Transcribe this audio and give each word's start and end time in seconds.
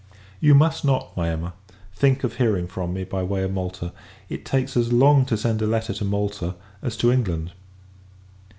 You 0.39 0.55
must 0.55 0.83
not, 0.83 1.15
my 1.15 1.29
Emma, 1.29 1.53
think 1.93 2.23
of 2.23 2.37
hearing 2.37 2.65
from 2.65 2.91
me 2.91 3.03
by 3.03 3.21
way 3.21 3.43
of 3.43 3.51
Malta; 3.53 3.91
it 4.29 4.45
takes 4.45 4.75
as 4.75 4.91
long 4.91 5.27
to 5.27 5.37
send 5.37 5.61
a 5.61 5.67
letter 5.67 5.93
to 5.93 6.03
Malta, 6.05 6.55
as 6.81 6.97
to 6.97 7.11
England. 7.11 7.51